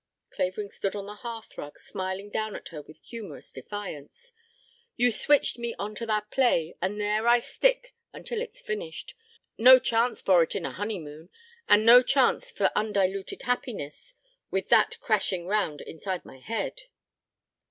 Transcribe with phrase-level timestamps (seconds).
[0.31, 4.33] Clavering stood on the hearthrug smiling down at her with humorous defiance.
[4.97, 9.13] "You switched me on to that play, and there I stick until it is finished.
[9.59, 11.29] No chance for it in a honeymoon,
[11.69, 14.15] and no chance for undiluted happiness
[14.49, 16.81] with that crashing round inside my head."